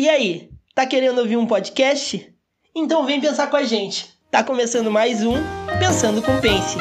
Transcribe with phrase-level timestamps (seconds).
[0.00, 2.34] E aí, tá querendo ouvir um podcast?
[2.74, 4.08] Então vem pensar com a gente.
[4.30, 5.34] Tá começando mais um
[5.78, 6.78] Pensando com Pense.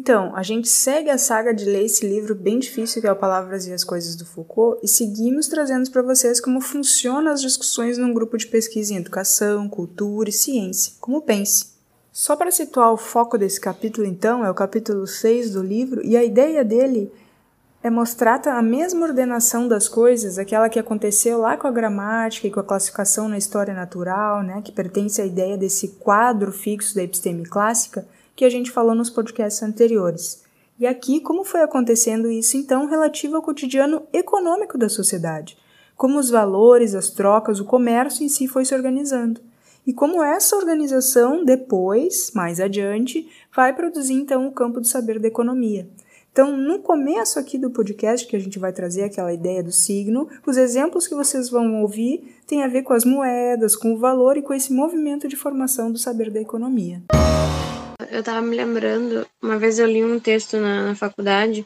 [0.00, 3.16] Então, a gente segue a saga de ler esse livro bem difícil que é o
[3.16, 7.98] Palavras e as Coisas do Foucault e seguimos trazendo para vocês como funcionam as discussões
[7.98, 11.72] num grupo de pesquisa em educação, cultura e ciência, como pense.
[12.12, 16.16] Só para situar o foco desse capítulo, então, é o capítulo 6 do livro e
[16.16, 17.10] a ideia dele
[17.82, 22.52] é mostrar a mesma ordenação das coisas, aquela que aconteceu lá com a gramática e
[22.52, 27.02] com a classificação na história natural, né, que pertence à ideia desse quadro fixo da
[27.02, 28.06] episteme clássica,
[28.38, 30.44] que a gente falou nos podcasts anteriores.
[30.78, 35.58] E aqui, como foi acontecendo isso então relativo ao cotidiano econômico da sociedade?
[35.96, 39.40] Como os valores, as trocas, o comércio em si foi se organizando.
[39.84, 45.26] E como essa organização, depois, mais adiante, vai produzir então o campo do saber da
[45.26, 45.88] economia.
[46.30, 50.28] Então, no começo aqui do podcast, que a gente vai trazer aquela ideia do signo,
[50.46, 54.36] os exemplos que vocês vão ouvir têm a ver com as moedas, com o valor
[54.36, 57.02] e com esse movimento de formação do saber da economia
[58.10, 61.64] eu tava me lembrando, uma vez eu li um texto na, na faculdade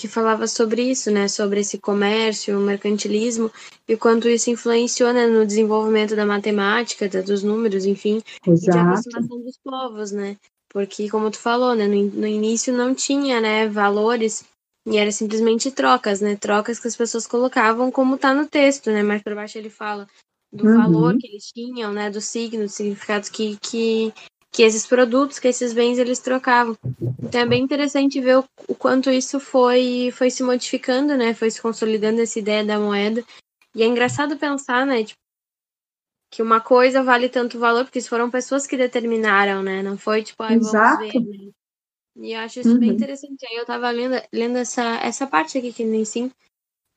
[0.00, 3.50] que falava sobre isso, né, sobre esse comércio, o mercantilismo
[3.86, 8.68] e quanto isso influenciou né, no desenvolvimento da matemática, da, dos números, enfim, Exato.
[8.68, 10.36] e de aproximação dos povos, né?
[10.70, 14.44] Porque, como tu falou, né, no, no início não tinha, né, valores
[14.86, 19.02] e era simplesmente trocas, né, trocas que as pessoas colocavam como tá no texto, né,
[19.02, 20.06] mais para baixo ele fala
[20.52, 20.76] do uhum.
[20.76, 24.12] valor que eles tinham, né, dos signos, dos significados que, que
[24.58, 26.76] que esses produtos, que esses bens eles trocavam.
[27.22, 31.32] Então é bem interessante ver o, o, quanto isso foi foi se modificando, né?
[31.32, 33.24] Foi se consolidando essa ideia da moeda.
[33.72, 35.20] E é engraçado pensar, né, tipo,
[36.28, 39.80] que uma coisa vale tanto valor, porque foram pessoas que determinaram, né?
[39.80, 41.20] Não foi tipo, ah, vamos ver.
[41.20, 41.52] Né?
[42.16, 42.80] E eu acho isso uhum.
[42.80, 43.46] bem interessante.
[43.46, 46.32] Aí eu tava lendo, lendo essa, essa parte aqui que nem sim.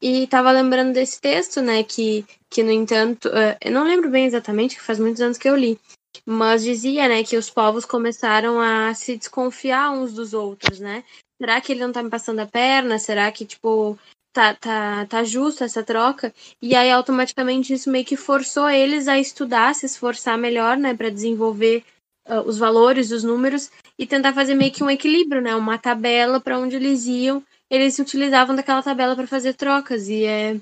[0.01, 1.83] E tava lembrando desse texto, né?
[1.83, 5.47] Que, que no entanto, uh, eu não lembro bem exatamente, que faz muitos anos que
[5.47, 5.79] eu li
[6.25, 11.03] mas dizia, né, que os povos começaram a se desconfiar uns dos outros, né?
[11.41, 12.99] Será que ele não tá me passando a perna?
[12.99, 13.97] Será que, tipo,
[14.31, 16.33] tá, tá, tá justo essa troca?
[16.61, 21.09] E aí, automaticamente, isso meio que forçou eles a estudar, se esforçar melhor, né, para
[21.09, 21.83] desenvolver
[22.27, 25.55] uh, os valores, os números e tentar fazer meio que um equilíbrio, né?
[25.55, 30.07] Uma tabela para onde eles iam, eles se utilizavam daquela tabela para fazer trocas.
[30.07, 30.59] E é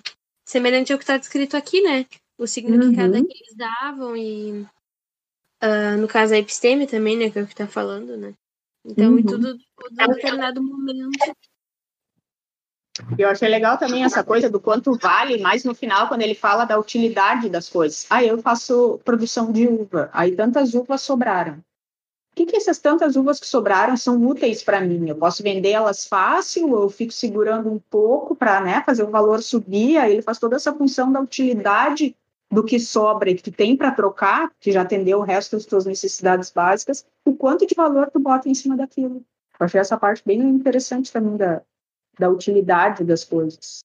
[0.48, 2.06] semelhante ao que está descrito aqui, né?
[2.38, 2.92] O signo uhum.
[2.92, 4.66] que cada que eles davam e
[5.62, 7.30] Uh, no caso, a episteme também, né?
[7.30, 8.34] Que é o que tá falando, né?
[8.86, 9.20] Então, uhum.
[9.20, 11.10] e tudo em determinado momento.
[13.18, 16.66] Eu achei legal também essa coisa do quanto vale, mas no final, quando ele fala
[16.66, 18.06] da utilidade das coisas.
[18.10, 21.64] Ah, eu faço produção de uva, aí tantas uvas sobraram.
[22.32, 25.10] O que, que essas tantas uvas que sobraram são úteis para mim?
[25.10, 29.98] Eu posso vendê-las fácil, eu fico segurando um pouco para né, fazer o valor subir,
[29.98, 32.16] aí ele faz toda essa função da utilidade
[32.52, 35.86] do que sobra e que tem para trocar, que já atendeu o resto das tuas
[35.86, 39.24] necessidades básicas, o quanto de valor tu bota em cima daquilo.
[39.60, 41.62] Eu achei essa parte bem interessante também da,
[42.18, 43.80] da utilidade das coisas.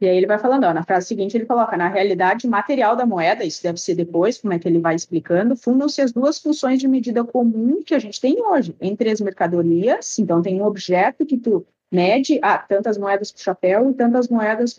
[0.00, 3.06] E aí ele vai falando, ó, na frase seguinte ele coloca, na realidade material da
[3.06, 6.80] moeda, isso deve ser depois, como é que ele vai explicando, fundam-se as duas funções
[6.80, 11.24] de medida comum que a gente tem hoje, entre as mercadorias, então tem um objeto
[11.24, 14.76] que tu mede, ah, tantas moedas o chapéu e tantas moedas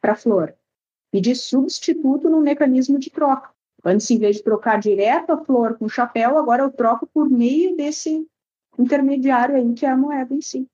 [0.00, 0.52] para a flor
[1.14, 3.48] e de substituto no mecanismo de troca.
[3.84, 7.30] Antes, em vez de trocar direto a flor com o chapéu, agora eu troco por
[7.30, 8.26] meio desse
[8.76, 10.66] intermediário aí, que é a moeda em si.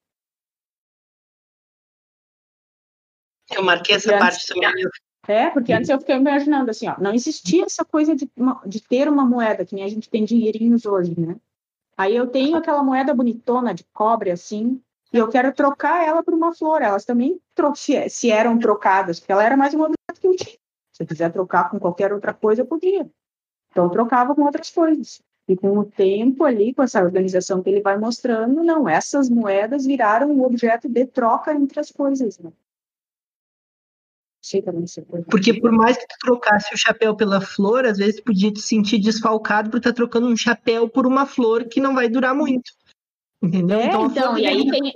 [3.53, 4.73] Eu marquei essa parte também.
[5.29, 8.31] É, porque antes eu fiquei imaginando assim, ó, não existia essa coisa de,
[8.67, 11.37] de ter uma moeda, que nem a gente tem dinheirinhos hoje, né?
[11.99, 14.81] Aí eu tenho aquela moeda bonitona de cobre, assim,
[15.13, 16.81] e eu quero trocar ela por uma flor.
[16.81, 17.39] Elas também
[17.75, 19.83] se, se eram trocadas, porque ela era mais um
[20.39, 23.09] Se eu quiser trocar com qualquer outra coisa, eu podia.
[23.71, 25.23] Então eu trocava com outras coisas.
[25.49, 29.85] E com o tempo ali, com essa organização que ele vai mostrando, não, essas moedas
[29.85, 32.39] viraram um objeto de troca entre as coisas.
[32.39, 32.53] Né?
[35.29, 38.99] Porque por mais que tu trocasse o chapéu pela flor, às vezes podia te sentir
[38.99, 42.73] desfalcado por estar trocando um chapéu por uma flor que não vai durar muito.
[43.43, 43.79] Entendeu?
[43.79, 44.93] É, então, então e aí tem,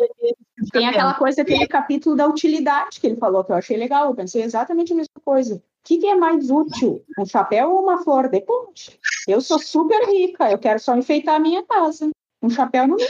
[0.71, 4.07] tem aquela coisa, aquele capítulo da utilidade que ele falou, que eu achei legal.
[4.07, 5.57] Eu pensei exatamente a mesma coisa.
[5.57, 8.29] O que, que é mais útil, um chapéu ou uma flor?
[8.29, 8.99] Depende.
[9.29, 12.11] Eu sou super rica, eu quero só enfeitar a minha casa.
[12.43, 13.05] Um chapéu não me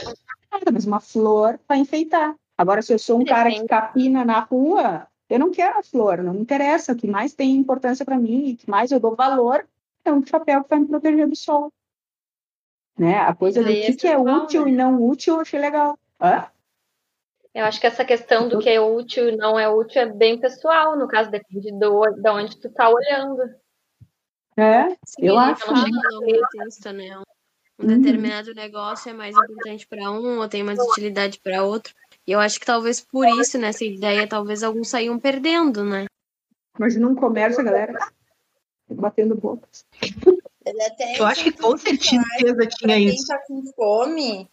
[0.51, 2.35] nada, mas uma flor para enfeitar.
[2.57, 6.23] Agora, se eu sou um cara que capina na rua, eu não quero a flor,
[6.23, 6.93] não me interessa.
[6.93, 9.67] O que mais tem importância para mim, o que mais eu dou valor
[10.03, 11.71] é um chapéu que vai me proteger do sol.
[12.97, 13.17] Né?
[13.17, 14.71] A coisa do que, que é útil né?
[14.71, 15.99] e não útil, eu achei legal.
[16.21, 16.47] Hã?
[17.55, 20.37] Eu acho que essa questão do que é útil e não é útil é bem
[20.37, 23.43] pessoal, no caso, depende do, de onde tu tá olhando.
[24.57, 25.65] É, Sim, eu acho.
[25.65, 27.17] Não chega né?
[27.79, 27.97] Um uhum.
[27.97, 31.93] determinado negócio é mais importante para um ou tem mais utilidade para outro.
[32.27, 36.07] E eu acho que talvez por isso, nessa ideia, talvez alguns saiam perdendo, né?
[36.77, 37.97] Imagina um comércio, galera,
[38.89, 39.85] batendo bocas.
[41.17, 43.27] eu acho que com certeza tinha isso.
[43.27, 44.49] Quem tá com fome,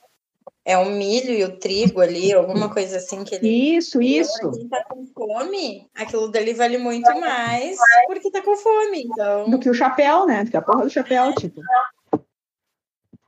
[0.64, 3.76] é o milho e o trigo ali, alguma coisa assim que ele.
[3.76, 4.50] Isso, isso.
[4.53, 7.76] Quem tá com fome, aquilo dali vale muito mais
[8.06, 9.50] porque tá com fome, então.
[9.50, 10.44] Do que o chapéu, né?
[10.44, 11.61] Do que a porra do chapéu, tipo.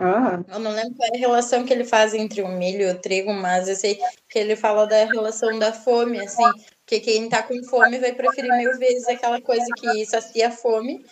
[0.01, 0.45] Uhum.
[0.49, 3.01] Eu não lembro qual é a relação que ele faz entre o milho e o
[3.01, 3.99] trigo, mas eu sei
[4.29, 6.45] que ele fala da relação da fome, assim,
[6.85, 11.05] que quem tá com fome vai preferir mil vezes aquela coisa que sacia a fome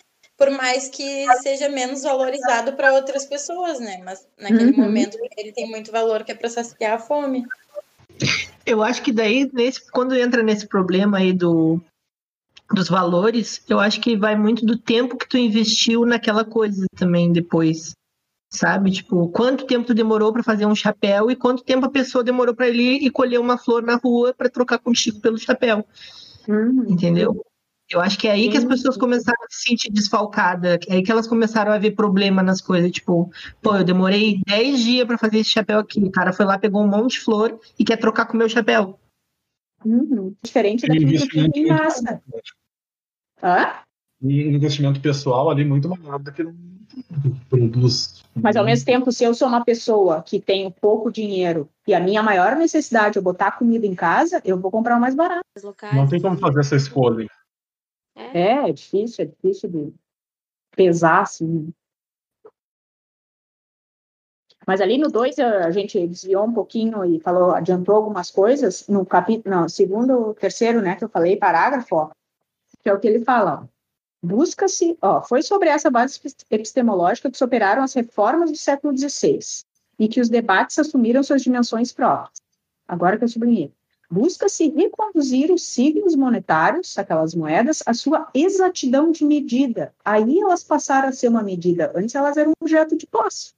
[0.43, 4.01] por mais que seja menos valorizado para outras pessoas, né?
[4.03, 4.77] Mas naquele uhum.
[4.77, 7.45] momento ele tem muito valor que é para saciar a fome.
[8.65, 11.79] Eu acho que daí, nesse, quando entra nesse problema aí do,
[12.73, 17.31] dos valores, eu acho que vai muito do tempo que tu investiu naquela coisa também
[17.31, 17.93] depois.
[18.49, 18.91] Sabe?
[18.91, 22.53] Tipo, quanto tempo tu demorou para fazer um chapéu e quanto tempo a pessoa demorou
[22.53, 25.85] para ir e colher uma flor na rua para trocar contigo pelo chapéu.
[26.49, 26.85] Uhum.
[26.89, 27.45] Entendeu?
[27.89, 31.03] Eu acho que é aí que as pessoas começaram a se sentir desfalcadas, é aí
[31.03, 33.31] que elas começaram a ver problema nas coisas, tipo,
[33.61, 36.81] pô, eu demorei 10 dias para fazer esse chapéu aqui, o cara foi lá, pegou
[36.81, 38.99] um monte de flor e quer trocar com o meu chapéu.
[39.85, 40.33] Uhum.
[40.41, 42.21] Diferente daquilo que em massa.
[43.41, 43.73] Hã?
[44.21, 46.47] E investimento pessoal ali muito maior do que
[47.49, 48.23] produz.
[48.33, 51.99] Mas ao mesmo tempo, se eu sou uma pessoa que tenho pouco dinheiro e a
[51.99, 55.43] minha maior necessidade é botar comida em casa, eu vou comprar o mais barato.
[55.93, 57.27] Não tem como fazer essa escolha.
[58.15, 59.93] É, é difícil, é difícil de
[60.75, 61.73] pesar, assim.
[64.65, 69.05] Mas ali no 2 a gente desviou um pouquinho e falou, adiantou algumas coisas no
[69.05, 72.11] capítulo, não, segundo, terceiro, né, que eu falei, parágrafo, ó,
[72.81, 73.69] que é o que ele fala,
[74.21, 76.19] busca-se, ó, foi sobre essa base
[76.49, 79.39] epistemológica que se operaram as reformas do século XVI
[79.99, 82.41] e que os debates assumiram suas dimensões próprias.
[82.87, 83.73] Agora que eu sublinhei.
[84.13, 89.91] Busca-se reconduzir os signos monetários, aquelas moedas, à sua exatidão de medida.
[90.05, 91.91] Aí elas passaram a ser uma medida.
[91.95, 93.53] Antes elas eram um objeto de posse.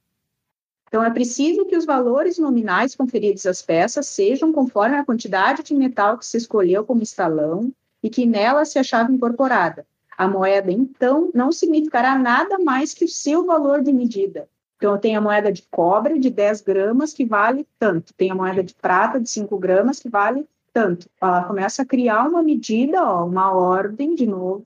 [0.87, 5.75] Então é preciso que os valores nominais conferidos às peças sejam conforme a quantidade de
[5.75, 7.69] metal que se escolheu como estalão
[8.01, 9.85] e que nela se achava incorporada.
[10.17, 14.47] A moeda, então, não significará nada mais que o seu valor de medida.
[14.85, 18.13] Então, eu tenho a moeda de cobre de 10 gramas, que vale tanto.
[18.13, 21.09] Tem a moeda de prata de 5 gramas, que vale tanto.
[21.19, 24.63] Ela começa a criar uma medida, ó, uma ordem, de novo,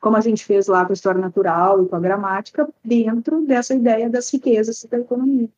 [0.00, 3.74] como a gente fez lá com a história natural e com a gramática, dentro dessa
[3.74, 5.48] ideia das riquezas da economia.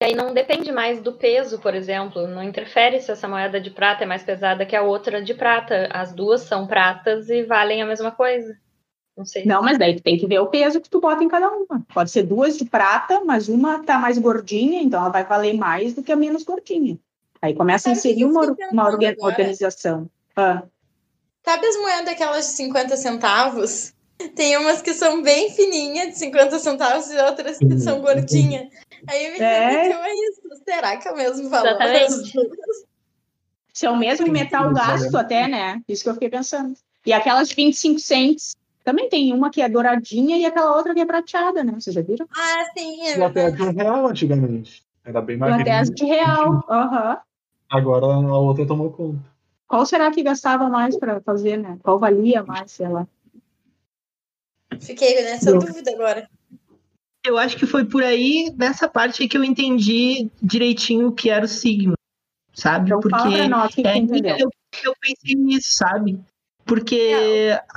[0.00, 3.70] E aí não depende mais do peso, por exemplo, não interfere se essa moeda de
[3.72, 5.88] prata é mais pesada que a outra de prata.
[5.92, 8.56] As duas são pratas e valem a mesma coisa.
[9.16, 9.44] Não sei.
[9.44, 11.84] Não, mas daí tu tem que ver o peso que tu bota em cada uma.
[11.92, 15.94] Pode ser duas de prata, mas uma tá mais gordinha, então ela vai valer mais
[15.94, 16.98] do que a menos gordinha.
[17.40, 20.08] Aí começa a inserir uma, uma organização.
[20.34, 20.62] Ah.
[21.44, 23.92] Sabe as moedas aquelas de 50 centavos?
[24.34, 28.68] Tem umas que são bem fininhas, de 50 centavos, e outras que são gordinhas.
[29.06, 29.90] Aí me é.
[29.92, 30.40] é isso.
[30.64, 31.68] Será que é o mesmo valor?
[31.68, 32.32] Exatamente.
[33.72, 35.82] Se é o mesmo metal gasto até, né?
[35.88, 36.74] Isso que eu fiquei pensando.
[37.04, 41.00] E aquelas de 25 cents, também tem uma que é douradinha e aquela outra que
[41.00, 41.72] é prateada, né?
[41.72, 42.26] Vocês já viram?
[42.36, 43.06] Ah, sim.
[43.06, 44.84] É até de um real antigamente.
[45.02, 45.60] Era bem mais.
[45.60, 46.62] Até de real.
[46.68, 47.16] Uhum.
[47.70, 49.24] Agora a outra tomou conta.
[49.66, 51.78] Qual será que gastava mais para fazer, né?
[51.82, 53.08] Qual valia mais, sei lá?
[54.78, 55.58] Fiquei nessa eu...
[55.58, 56.28] dúvida agora.
[57.24, 61.46] Eu acho que foi por aí, nessa parte que eu entendi direitinho o que era
[61.46, 61.94] o signo,
[62.52, 62.90] sabe?
[62.90, 63.96] Então, Porque nós, que é,
[64.42, 64.50] eu,
[64.84, 66.22] eu pensei nisso, sabe?
[66.64, 67.12] Porque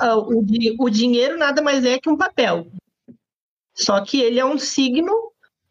[0.02, 2.68] uh, o, o dinheiro nada mais é que um papel.
[3.76, 5.14] Só que ele é um signo,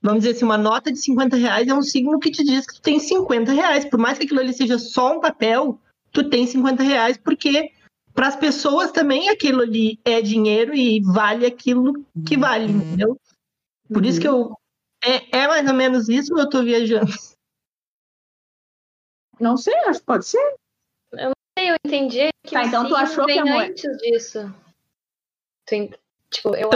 [0.00, 2.74] vamos dizer assim, uma nota de 50 reais é um signo que te diz que
[2.74, 3.84] tu tem 50 reais.
[3.84, 5.80] Por mais que aquilo ali seja só um papel,
[6.12, 7.72] tu tem 50 reais, porque
[8.14, 13.20] para as pessoas também aquilo ali é dinheiro e vale aquilo que vale, entendeu?
[13.88, 14.08] Por uhum.
[14.08, 14.54] isso que eu.
[15.02, 17.12] É, é mais ou menos isso ou eu estou viajando?
[19.38, 20.56] Não sei, acho que pode ser
[21.56, 24.54] eu entendi que tá, então tu achou vem que a antes disso.
[25.66, 25.90] Tu,
[26.30, 26.70] tipo, eu,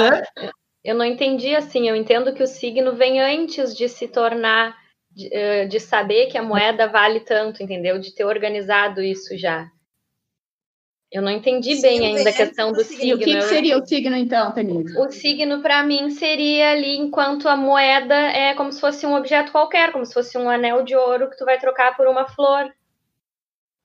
[0.82, 4.76] eu não entendi assim, eu entendo que o signo vem antes de se tornar,
[5.10, 7.98] de, eh, de saber que a moeda vale tanto, entendeu?
[7.98, 9.70] De ter organizado isso já.
[11.12, 13.04] Eu não entendi bem ainda a questão do signo.
[13.04, 14.96] E o que, que seria o signo, então, Tanise?
[14.96, 19.50] O signo, para mim, seria ali enquanto a moeda é como se fosse um objeto
[19.50, 22.72] qualquer, como se fosse um anel de ouro que tu vai trocar por uma flor.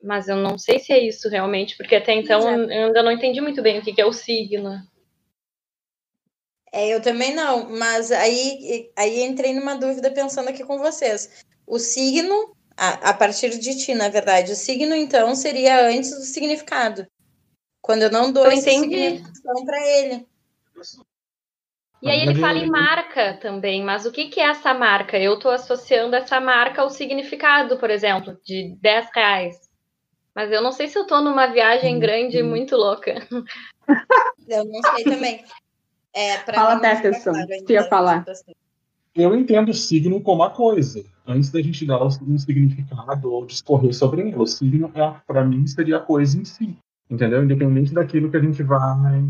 [0.05, 2.71] Mas eu não sei se é isso realmente, porque até então Exato.
[2.71, 4.79] eu ainda não entendi muito bem o que, que é o signo.
[6.71, 11.43] É, eu também não, mas aí, aí entrei numa dúvida pensando aqui com vocês.
[11.65, 16.21] O signo, a, a partir de ti, na verdade, o signo então seria antes do
[16.21, 17.07] significado.
[17.81, 20.27] Quando eu não dou eu significação para ele.
[22.01, 25.17] E aí ele fala em marca também, mas o que, que é essa marca?
[25.17, 29.64] Eu estou associando essa marca ao significado, por exemplo, de 10 reais.
[30.35, 33.25] Mas eu não sei se eu estou numa viagem grande muito louca.
[34.47, 35.43] Eu não sei também.
[36.13, 38.23] É, Fala, Peterson, você ia falar.
[39.15, 41.03] Eu entendo o signo como a coisa.
[41.25, 45.65] Antes da gente dar um significado ou discorrer sobre ele, o signo, é, para mim,
[45.65, 46.77] seria a coisa em si.
[47.09, 47.43] Entendeu?
[47.43, 49.23] Independente daquilo que a gente vai.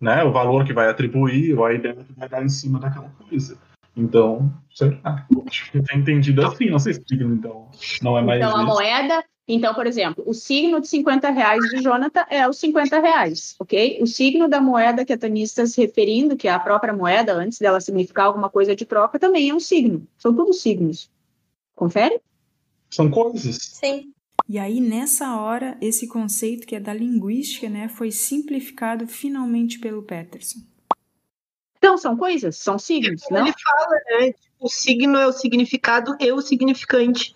[0.00, 3.08] Né, o valor que vai atribuir, ou a ideia que vai dar em cima daquela
[3.10, 3.56] coisa.
[3.96, 5.26] Então, sei lá.
[5.46, 7.68] Acho que tenho entendido assim, não sei se signo, então.
[8.02, 8.40] Não é mais.
[8.40, 12.58] Então, a moeda então, por exemplo, o signo de 50 reais de Jonathan é os
[12.58, 13.98] 50 reais, ok?
[14.00, 17.34] O signo da moeda que a Tani está se referindo, que é a própria moeda,
[17.34, 20.06] antes dela significar alguma coisa de troca, também é um signo.
[20.16, 21.10] São todos signos.
[21.74, 22.20] Confere?
[22.88, 23.56] São coisas.
[23.56, 24.12] Sim.
[24.48, 30.02] E aí, nessa hora, esse conceito que é da linguística, né, foi simplificado finalmente pelo
[30.02, 30.60] Peterson.
[31.82, 33.44] Então, são coisas, são signos, não?
[33.44, 34.34] Ele fala, né?
[34.60, 37.34] O signo é o significado e o significante.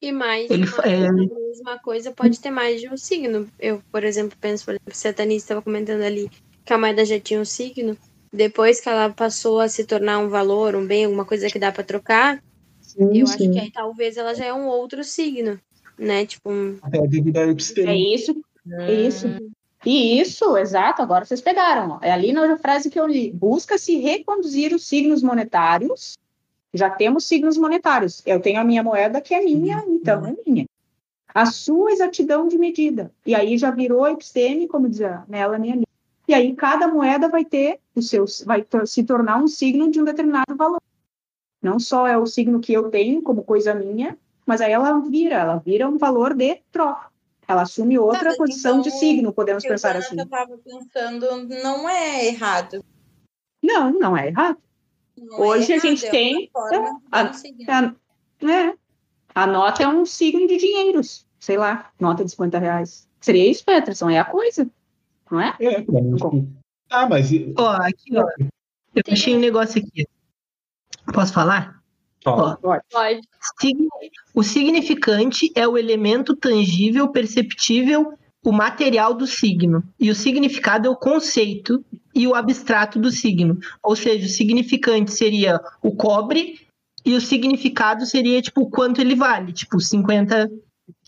[0.00, 1.08] E mais, Ele, uma, é...
[1.08, 3.48] a mesma coisa pode ter mais de um signo.
[3.58, 6.30] Eu, por exemplo, penso, por exemplo, se a Tanise estava comentando ali
[6.64, 7.98] que a moeda já tinha um signo,
[8.32, 11.72] depois que ela passou a se tornar um valor, um bem, alguma coisa que dá
[11.72, 12.40] para trocar,
[12.80, 13.34] sim, eu sim.
[13.34, 15.58] acho que aí talvez ela já é um outro signo,
[15.98, 16.24] né?
[16.24, 16.78] Tipo um...
[16.92, 18.40] É, é isso,
[18.78, 19.26] é isso.
[19.86, 21.98] E isso, exato, agora vocês pegaram.
[22.02, 23.30] É ali na frase que eu li.
[23.32, 26.16] Busca-se reconduzir os signos monetários
[26.76, 28.22] já temos signos monetários.
[28.26, 30.66] Eu tenho a minha moeda que é minha, então é minha.
[31.34, 33.12] A sua exatidão de medida.
[33.24, 35.86] E aí já virou episteme, como diz a Melanie ali.
[36.28, 40.04] E aí cada moeda vai ter o seu, vai se tornar um signo de um
[40.04, 40.80] determinado valor.
[41.62, 45.36] Não só é o signo que eu tenho como coisa minha, mas aí ela vira,
[45.36, 47.10] ela vira um valor de troca.
[47.48, 50.18] Ela assume outra tá, posição então, de signo, podemos pensar assim.
[50.18, 52.84] Eu estava pensando, não é errado.
[53.62, 54.58] Não, não é errado.
[55.16, 56.50] Não Hoje é a gente tem.
[56.52, 57.94] Forma, a, a,
[58.46, 58.74] é,
[59.34, 63.08] a nota é um signo de dinheiros, sei lá, nota de 50 reais.
[63.20, 64.10] Seria isso, Peterson?
[64.10, 64.68] É a coisa,
[65.30, 65.56] não é?
[65.60, 65.84] É,
[66.90, 67.30] Ah, mas.
[67.56, 68.26] Ó, aqui, ó.
[68.94, 70.06] Eu achei um negócio aqui.
[71.12, 71.75] Posso falar?
[72.26, 72.56] Ó,
[72.90, 73.20] Pode.
[74.34, 78.12] O significante é o elemento tangível, perceptível
[78.44, 83.58] o material do signo e o significado é o conceito e o abstrato do signo.
[83.82, 86.60] Ou seja, o significante seria o cobre
[87.04, 90.50] e o significado seria tipo o quanto ele vale, tipo 50,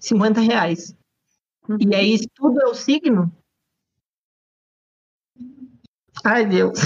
[0.00, 0.94] 50 reais.
[1.68, 1.78] Uhum.
[1.80, 3.32] E aí, isso tudo é o signo?
[6.24, 6.78] Ai, Deus.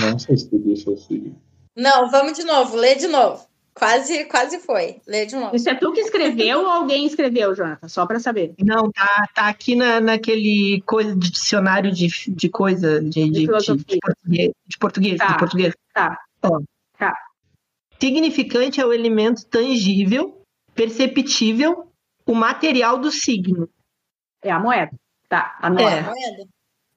[0.00, 1.43] Não sei se tudo isso é o signo.
[1.76, 3.46] Não, vamos de novo, lê de novo.
[3.74, 5.00] Quase, quase foi.
[5.06, 5.56] Lê de novo.
[5.56, 7.88] Isso é tu que escreveu ou alguém escreveu, Jonathan?
[7.88, 8.54] Só para saber.
[8.60, 13.40] Não, tá, tá aqui na, naquele coisa de dicionário de, de coisa de, de, de,
[13.40, 14.52] de português.
[14.64, 15.74] De português, tá, de português.
[15.92, 16.18] Tá.
[16.42, 16.60] Ó.
[16.96, 17.12] Tá.
[18.00, 20.40] Significante é o elemento tangível,
[20.72, 21.88] perceptível,
[22.24, 23.68] o material do signo.
[24.40, 24.92] É a moeda.
[25.28, 25.90] Tá, a moeda.
[25.90, 26.00] É.
[26.00, 26.48] A moeda.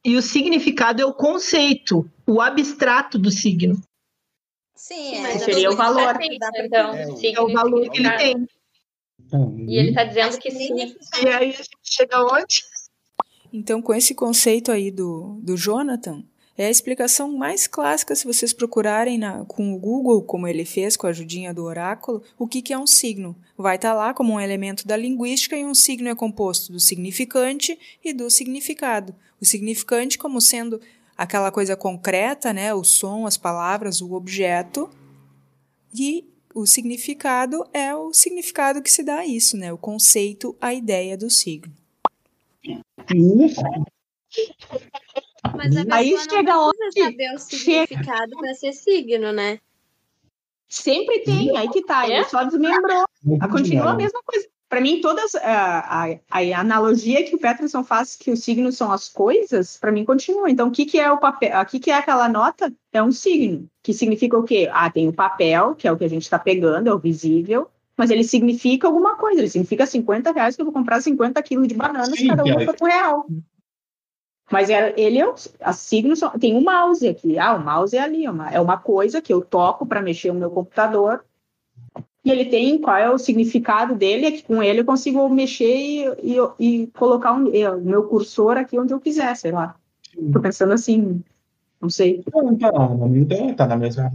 [0.05, 3.81] E o significado é o conceito, o abstrato do signo.
[4.77, 5.39] Sim, é.
[5.39, 6.17] seria o valor.
[6.21, 8.47] Então, é, é o valor que ele tem.
[9.67, 10.75] E ele está dizendo que sim.
[10.75, 12.63] E aí a gente chega onde?
[13.51, 16.23] Então, com esse conceito aí do, do Jonathan,
[16.57, 20.97] é a explicação mais clássica se vocês procurarem na, com o Google, como ele fez
[20.97, 23.35] com a ajudinha do oráculo, o que, que é um signo.
[23.57, 26.79] Vai estar tá lá como um elemento da linguística e um signo é composto do
[26.79, 29.15] significante e do significado.
[29.39, 30.81] O significante como sendo
[31.17, 34.89] aquela coisa concreta, né, o som, as palavras, o objeto,
[35.93, 40.73] e o significado é o significado que se dá a isso, né, o conceito, a
[40.73, 41.73] ideia do signo.
[45.55, 49.59] Mas a Aí chega onde saber o significado para ser signo, né?
[50.67, 52.23] Sempre tem, aí que tá, ele é?
[52.25, 53.05] só desmembrou.
[53.49, 58.15] Continua a mesma coisa para mim, todas a, a, a, analogia que o Peterson faz,
[58.15, 60.49] que os signos são as coisas, para mim continua.
[60.49, 61.59] Então, o que, que é o papel?
[61.61, 62.73] O que, que é aquela nota?
[62.91, 64.69] É um signo, que significa o quê?
[64.71, 67.69] Ah, tem o papel, que é o que a gente está pegando, é o visível.
[67.97, 71.67] mas ele significa alguma coisa, ele significa 50 reais que eu vou comprar 50 quilos
[71.67, 73.25] de bananas, Sim, cada uma por um real.
[74.51, 75.35] Mas é, ele é, o-
[75.73, 77.37] signo tem um mouse aqui.
[77.37, 80.31] Ah, o mouse é ali, é uma, é uma coisa que eu toco para mexer
[80.31, 81.25] no meu computador.
[82.27, 85.63] E ele tem qual é o significado dele, é que com ele eu consigo mexer
[86.21, 89.77] e, e, e colocar um- é, o meu cursor aqui onde eu quiser, sei lá.
[90.33, 91.23] Tô pensando assim,
[91.79, 92.21] não sei.
[92.33, 94.11] Não, tá, na minha ideia, tá na mesma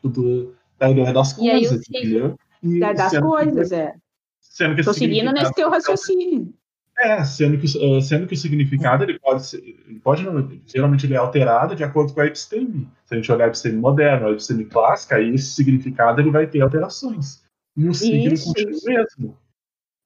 [0.00, 2.38] tudo da ideia das coisas, entendeu?
[2.62, 3.94] E Da- das sendo que- coisas, é.
[4.40, 6.54] Sendo que Tô esse seguindo nesse teu raciocínio.
[6.98, 11.04] É, sendo que, uh, sendo que o significado ele pode ser, ele pode não, geralmente
[11.04, 12.88] ele é alterado de acordo com a episteme.
[13.04, 16.46] Se a gente olhar a episteme moderna, a episteme clássica, aí esse significado ele vai
[16.46, 17.44] ter alterações.
[17.76, 19.38] E o signo Isso, continua o mesmo.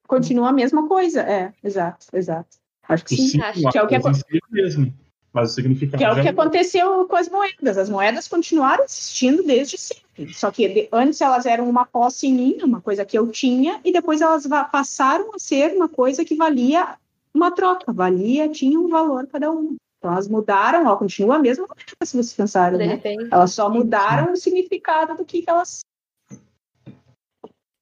[0.05, 2.57] Continua a mesma coisa, é, exato, exato.
[2.89, 3.41] Acho que O sim.
[3.41, 4.93] acho que é o que si é o mesmo.
[5.33, 6.43] Mas o significado Que é o que mudou.
[6.43, 7.77] aconteceu com as moedas.
[7.77, 10.33] As moedas continuaram existindo desde sempre.
[10.33, 13.93] Só que de- antes elas eram uma posse minha, uma coisa que eu tinha, e
[13.93, 16.95] depois elas passaram a ser uma coisa que valia
[17.33, 19.75] uma troca, valia, tinha um valor cada uma.
[19.99, 23.01] Então elas mudaram, ó, continua a mesma coisa, se vocês pensarem, De né?
[23.31, 25.79] Elas só mudaram o significado do que, que elas.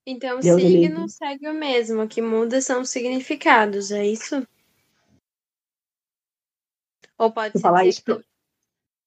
[0.06, 4.46] Então, o Deus signo segue o mesmo, o que muda são os significados, é isso?
[7.20, 8.22] Ou pode Se ser falar isso que-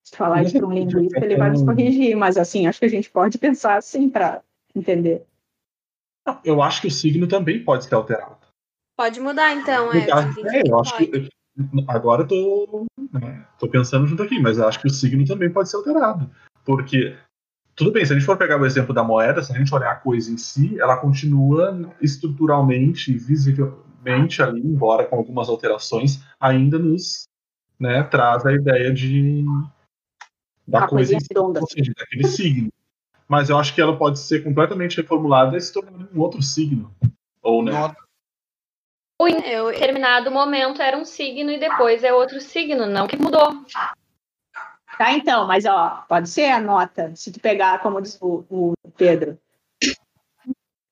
[0.05, 2.91] Se falar isso para um linguista, ele vai nos corrigir, mas assim, acho que a
[2.91, 4.43] gente pode pensar assim para
[4.75, 5.25] entender.
[6.27, 8.37] Não, Eu acho que o signo também pode ser alterado.
[8.97, 10.07] Pode mudar, então, é.
[10.07, 11.07] é, eu acho pode.
[11.11, 11.31] que
[11.89, 15.51] agora eu tô, né, tô pensando junto aqui, mas eu acho que o signo também
[15.51, 16.31] pode ser alterado.
[16.65, 17.17] Porque,
[17.75, 19.93] tudo bem, se a gente for pegar o exemplo da moeda, se a gente olhar
[19.93, 27.25] a coisa em si, ela continua estruturalmente, visivelmente ali, embora com algumas alterações, ainda nos
[27.83, 29.45] né, traz a ideia de
[30.67, 31.61] da Uma coisa redonda.
[31.61, 32.73] ou seja, daquele signo.
[33.27, 36.95] Mas eu acho que ela pode ser completamente reformulada e se tornar um outro signo.
[37.43, 37.73] Ou não.
[37.73, 37.97] Nota.
[39.21, 43.65] Em determinado momento era um signo e depois é outro signo, não que mudou.
[44.99, 48.75] Tá, então, mas ó, pode ser a nota, se tu pegar, como diz o, o
[48.97, 49.39] Pedro.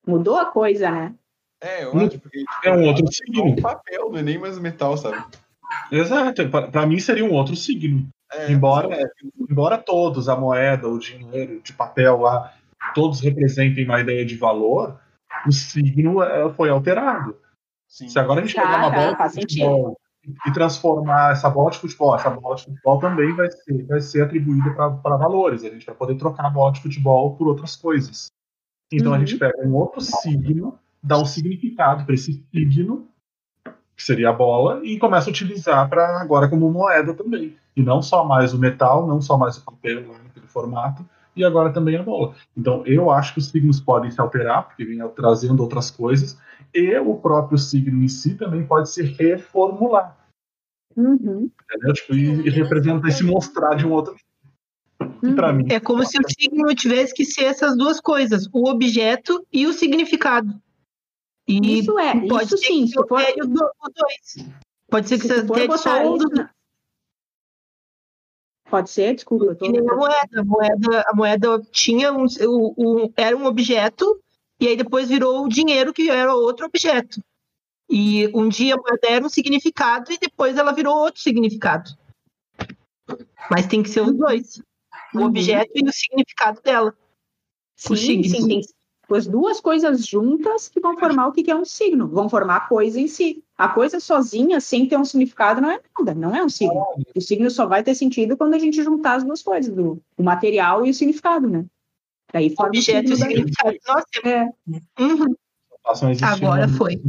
[0.05, 1.15] Mudou a coisa, né?
[1.61, 3.45] É, eu acho, porque tipo, é um outro é signo.
[3.45, 5.23] um papel, não é nem mais metal, sabe?
[5.91, 8.07] Exato, pra mim seria um outro signo.
[8.33, 8.87] É, Embora,
[9.49, 12.53] embora todos, a moeda, o dinheiro de papel lá,
[12.95, 14.97] todos representem uma ideia de valor,
[15.45, 17.37] o signo eh, foi alterado.
[17.87, 18.07] sim.
[18.07, 19.97] Se agora a gente pegar uma bola de futebol
[20.45, 24.23] e transformar essa bola de futebol, essa bola de futebol também vai ser, vai ser
[24.23, 25.63] atribuída para valores.
[25.65, 28.27] A gente vai poder trocar a bola de futebol por outras coisas.
[28.93, 29.25] Então a Uhum.
[29.25, 33.07] gente pega um outro signo, dá um significado para esse signo,
[34.01, 37.55] que seria a bola, e começa a utilizar para agora como moeda também.
[37.75, 41.45] E não só mais o metal, não só mais o papel lá naquele formato, e
[41.45, 42.33] agora também a bola.
[42.57, 46.37] Então eu acho que os signos podem se alterar, porque vem trazendo outras coisas,
[46.73, 50.17] e o próprio signo em si também pode se reformular.
[50.97, 51.49] Uhum.
[51.63, 51.93] Entendeu?
[51.93, 54.15] Tipo, e, e representar e se mostrar de um outro.
[55.35, 55.67] Para mim.
[55.69, 59.73] É como se o signo tivesse que ser essas duas coisas, o objeto e o
[59.73, 60.59] significado.
[61.51, 62.81] E Isso é, pode isso ser sim.
[62.83, 64.49] que Se for, dois.
[64.89, 66.29] Pode ser que se você botar só um dos
[68.69, 69.15] Pode ser?
[69.15, 69.69] Desculpa, tô...
[69.69, 70.39] Que a moeda.
[70.39, 72.73] A moeda, a moeda tinha um, o-
[73.05, 74.21] o- era um objeto,
[74.59, 77.21] e aí depois virou o dinheiro, que era outro objeto.
[77.89, 81.89] E um dia a moeda era um significado, e depois ela virou outro significado.
[83.49, 84.61] Mas tem que ser os dois:
[85.13, 85.25] o Uhum.
[85.25, 86.95] objeto e o significado dela.
[87.75, 88.61] Sim, sim, tem
[89.15, 92.67] as duas coisas juntas que vão formar o que é um signo, vão formar a
[92.67, 93.43] coisa em si.
[93.57, 96.85] A coisa sozinha, sem ter um significado, não é nada, não é um signo.
[97.15, 100.23] O signo só vai ter sentido quando a gente juntar as duas coisas, do, o
[100.23, 101.65] material e o significado, né?
[102.33, 103.77] Daí forma o Objeto e o significado.
[103.87, 104.43] Nossa, É,
[104.99, 105.35] uhum.
[105.83, 107.01] A existir Agora foi.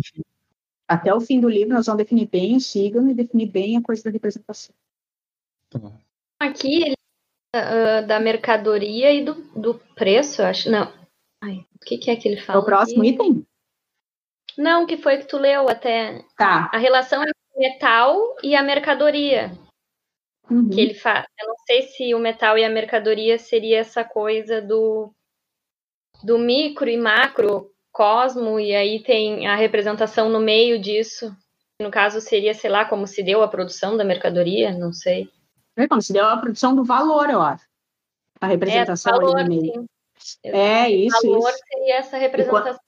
[0.89, 3.83] até o fim do livro nós vamos definir bem o signo e definir bem a
[3.83, 4.75] coisa da representação.
[5.69, 5.93] Tá.
[6.41, 6.97] Aqui ele
[7.55, 10.71] ah, da mercadoria e do, do preço, acho.
[10.71, 10.91] Não.
[11.43, 12.61] Ai, o que, que é que ele É fala?
[12.61, 13.11] o próximo aqui?
[13.11, 13.47] item?
[14.57, 16.25] Não, que foi que tu leu até.
[16.37, 16.71] Tá.
[16.73, 19.51] A relação entre o metal e a mercadoria.
[20.51, 20.71] Uhum.
[20.71, 21.27] Que ele fala.
[21.41, 25.13] Eu não sei se o metal e a mercadoria seria essa coisa do,
[26.23, 31.35] do micro e macro cosmo, e aí tem a representação no meio disso.
[31.81, 35.29] No caso, seria, sei lá, como se deu a produção da mercadoria, não sei.
[35.77, 37.67] É como se deu a produção do valor, eu acho.
[38.41, 39.73] A representação é, valor, ali no meio.
[39.81, 39.87] sim.
[40.43, 41.59] É, isso, valor isso.
[41.73, 42.81] seria essa representação.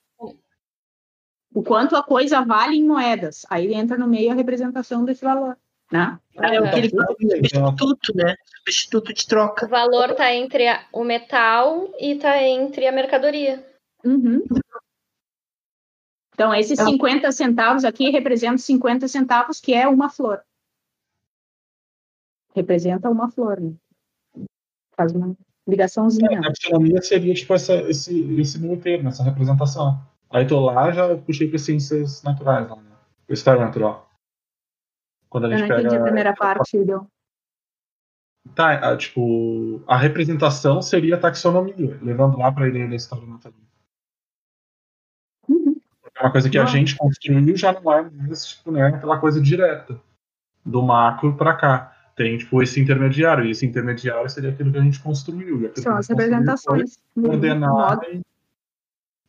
[1.53, 3.45] O quanto a coisa vale em moedas.
[3.49, 5.57] Aí entra no meio a representação desse valor,
[5.89, 6.19] né?
[6.35, 8.35] É o que ele fala de Então, substituto, né?
[8.57, 9.65] Substituto de troca.
[9.65, 13.65] O valor está entre a- o metal e está entre a mercadoria.
[14.03, 14.43] Uhum.
[16.33, 20.43] Então, esses 50 centavos aqui representam 50 centavos, que é uma flor.
[22.53, 23.73] Representa uma flor, né?
[24.97, 25.33] Faz uma
[25.67, 26.39] ligaçãozinha.
[26.39, 29.99] A taxonomia seria tipo essa, esse, esse meio termo, essa representação.
[30.29, 32.91] Aí tô lá, já puxei para ciências naturais, lá, né?
[33.29, 34.09] História natural.
[35.29, 36.01] Quando a Eu gente não entendi pega.
[36.01, 37.07] a primeira parte, deu.
[38.53, 43.25] Tá, a, tipo, a representação seria a taxonomia, levando lá para a ideia da história
[43.25, 43.59] natural.
[45.49, 45.75] Uhum.
[46.15, 46.67] É uma coisa que a Não.
[46.67, 49.99] gente construiu já não é mais tipo, né, aquela coisa direta
[50.63, 51.94] do macro para cá.
[52.15, 55.69] Tem tipo esse intermediário, e esse intermediário seria aquilo que a gente construiu.
[55.75, 56.97] São as representações.
[57.15, 58.21] Ordenar, O e,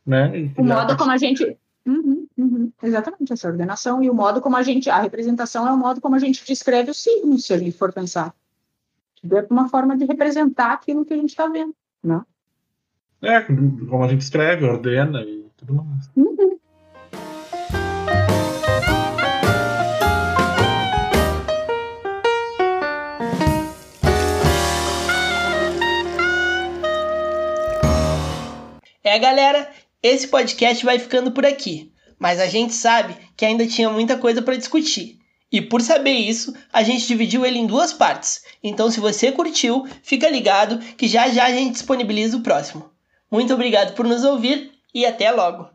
[0.06, 0.38] né?
[0.38, 1.56] e o modo como a gente.
[1.84, 2.72] Uhum, uhum.
[2.82, 4.88] Exatamente, essa ordenação e o modo como a gente.
[4.88, 7.92] A representação é o modo como a gente descreve os signos, se a gente for
[7.92, 8.32] pensar.
[9.24, 11.74] É uma forma de representar aquilo que a gente está vendo.
[12.02, 12.22] Né?
[13.22, 16.08] É, como a gente escreve, ordena e tudo mais.
[16.14, 16.58] Uhum.
[29.06, 29.70] É, galera,
[30.02, 34.42] esse podcast vai ficando por aqui, mas a gente sabe que ainda tinha muita coisa
[34.42, 35.20] para discutir.
[35.52, 38.42] E por saber isso, a gente dividiu ele em duas partes.
[38.60, 42.90] Então, se você curtiu, fica ligado que já já a gente disponibiliza o próximo.
[43.30, 45.70] Muito obrigado por nos ouvir e até logo.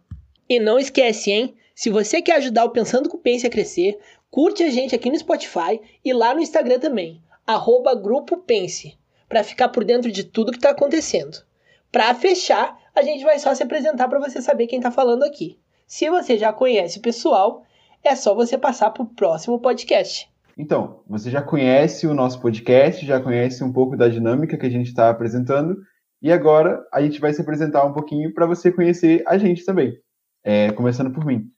[0.50, 1.56] E não esquece, hein?
[1.74, 3.98] Se você quer ajudar o Pensando com Pense a crescer,
[4.30, 8.98] curte a gente aqui no Spotify e lá no Instagram também, arroba Grupo Pense,
[9.30, 11.38] para ficar por dentro de tudo que está acontecendo.
[11.89, 15.58] Para fechar, a gente vai só se apresentar para você saber quem está falando aqui.
[15.88, 17.64] Se você já conhece o pessoal,
[18.04, 20.30] é só você passar para o próximo podcast.
[20.58, 24.70] Então, você já conhece o nosso podcast, já conhece um pouco da dinâmica que a
[24.70, 25.78] gente está apresentando,
[26.22, 29.98] e agora a gente vai se apresentar um pouquinho para você conhecer a gente também.
[30.44, 31.50] É, começando por mim.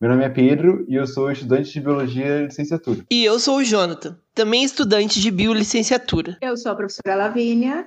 [0.00, 3.04] Meu nome é Pedro e eu sou estudante de Biologia e Licenciatura.
[3.10, 6.38] E eu sou o Jonathan, também estudante de biolicenciatura.
[6.40, 7.86] Eu sou a professora Lavínia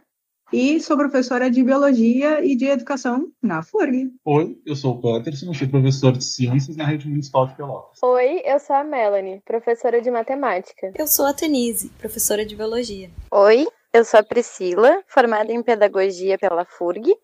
[0.51, 4.11] e sou professora de Biologia e de Educação na FURG.
[4.25, 7.97] Oi, eu sou o Peterson, sou professor de ciências na rede municipal de Pelotas.
[8.03, 10.91] Oi, eu sou a Melanie, professora de matemática.
[10.95, 13.09] Eu sou a Tenise, professora de biologia.
[13.31, 17.15] Oi, eu sou a Priscila, formada em Pedagogia pela FURG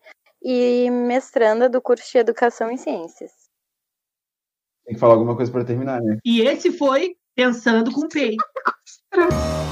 [0.42, 3.32] e mestranda do curso de Educação em Ciências.
[4.84, 6.18] Tem que falar alguma coisa para terminar, né?
[6.24, 8.44] E esse foi Pensando com o Peito.